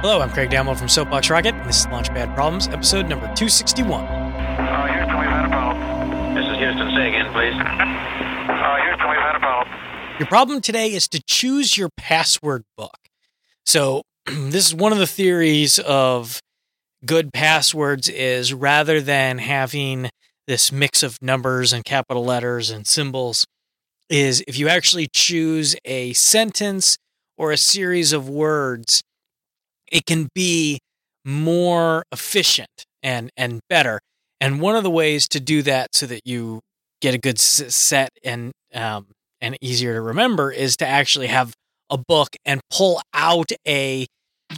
[0.00, 4.02] Hello, I'm Craig Damlow from Soapbox Rocket, and this is Launchpad Problems, episode number 261.
[4.02, 6.34] Uh, Houston, we've had a problem.
[6.34, 6.90] This is Houston.
[6.96, 7.52] Say again, please.
[7.52, 9.78] Uh, Houston, we've had a problem.
[10.18, 12.96] Your problem today is to choose your password book.
[13.66, 16.40] So, this is one of the theories of
[17.04, 20.08] good passwords is rather than having
[20.46, 23.44] this mix of numbers and capital letters and symbols
[24.08, 26.96] is if you actually choose a sentence
[27.36, 29.02] or a series of words
[29.90, 30.80] it can be
[31.24, 34.00] more efficient and and better.
[34.40, 36.60] And one of the ways to do that so that you
[37.00, 39.08] get a good set and um,
[39.40, 41.54] and easier to remember is to actually have
[41.90, 44.06] a book and pull out a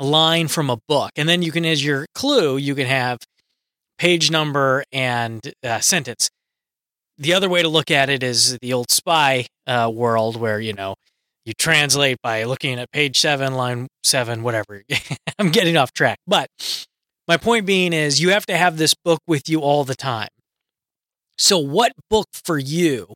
[0.00, 3.18] line from a book, and then you can, as your clue, you can have
[3.98, 6.30] page number and uh, sentence.
[7.18, 10.72] The other way to look at it is the old spy uh, world, where you
[10.72, 10.94] know
[11.48, 14.84] you translate by looking at page seven, line seven, whatever.
[15.38, 16.18] I'm getting off track.
[16.26, 16.48] But
[17.26, 20.28] my point being is you have to have this book with you all the time.
[21.38, 23.14] So, what book for you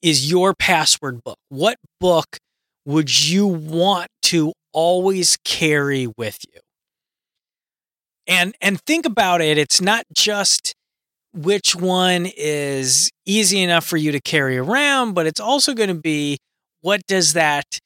[0.00, 1.38] is your password book?
[1.48, 2.38] What book
[2.84, 6.60] would you want to always carry with you?
[8.28, 10.74] And and think about it, it's not just
[11.32, 15.94] which one is easy enough for you to carry around, but it's also going to
[15.94, 16.38] be
[16.80, 17.78] what does that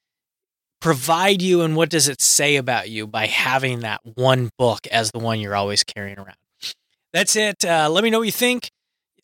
[0.81, 5.11] provide you and what does it say about you by having that one book as
[5.11, 6.37] the one you're always carrying around?
[7.13, 7.65] That's it.
[7.65, 8.71] Uh, let me know what you think.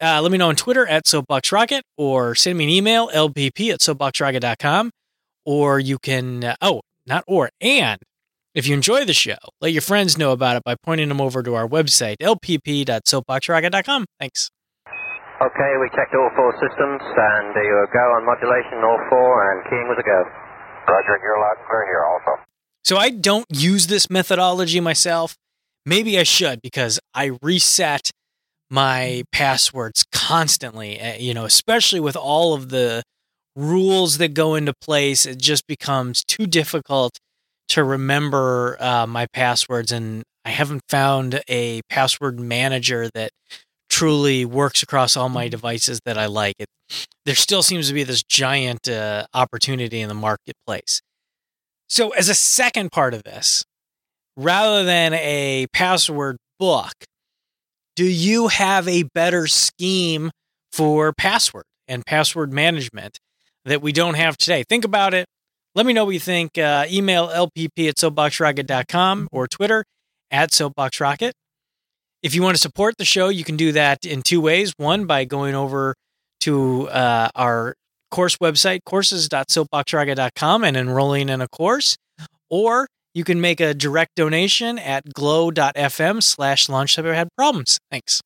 [0.00, 3.80] Uh, let me know on Twitter at SoapboxRocket or send me an email, lpp at
[3.80, 4.90] soapboxrocket.com.
[5.46, 8.00] Or you can, uh, oh, not or, and
[8.54, 11.42] if you enjoy the show, let your friends know about it by pointing them over
[11.42, 14.06] to our website, lpp.soapboxrocket.com.
[14.18, 14.50] Thanks.
[15.36, 19.68] Okay, we checked all four systems, and uh, you go on modulation, all four, and
[19.68, 20.24] keying was a go.
[20.88, 22.42] Roger, you're loud and clear here also.
[22.84, 25.36] So I don't use this methodology myself.
[25.84, 28.10] Maybe I should because I reset
[28.70, 33.02] my passwords constantly, uh, you know, especially with all of the
[33.54, 35.26] rules that go into place.
[35.26, 37.18] It just becomes too difficult
[37.68, 39.92] to remember uh, my passwords.
[39.92, 43.32] And I haven't found a password manager that
[43.96, 46.54] truly works across all my devices that I like.
[46.58, 46.68] It,
[47.24, 51.00] there still seems to be this giant uh, opportunity in the marketplace.
[51.88, 53.64] So, as a second part of this,
[54.36, 56.92] rather than a password book,
[57.94, 60.30] do you have a better scheme
[60.70, 63.18] for password and password management
[63.64, 64.62] that we don't have today?
[64.68, 65.24] Think about it.
[65.74, 66.58] Let me know what you think.
[66.58, 69.84] Uh, email lpp at soapboxrocket.com or Twitter
[70.30, 71.32] at soapboxrocket.
[72.22, 74.72] If you want to support the show, you can do that in two ways.
[74.76, 75.94] One, by going over
[76.40, 77.74] to uh, our
[78.10, 81.96] course website, courses.soapboxrocket.com, and enrolling in a course.
[82.50, 87.78] Or you can make a direct donation at glow.fm slash launch have had problems.
[87.90, 88.20] Thanks.